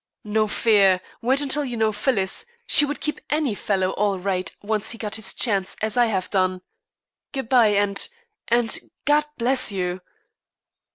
"No 0.23 0.47
fear! 0.47 0.99
Wait 1.21 1.41
until 1.41 1.63
you 1.63 1.77
know 1.77 1.91
Phyllis. 1.91 2.43
She 2.65 2.85
would 2.87 3.01
keep 3.01 3.19
any 3.29 3.53
fellow 3.53 3.91
all 3.91 4.17
right 4.17 4.51
once 4.63 4.89
he 4.89 4.97
got 4.97 5.13
his 5.13 5.31
chance, 5.31 5.75
as 5.79 5.95
I 5.95 6.07
have 6.07 6.31
done. 6.31 6.63
Good 7.33 7.47
bye, 7.49 7.75
and 7.75 8.09
and 8.47 8.79
God 9.05 9.25
bless 9.37 9.71
you!" 9.71 10.01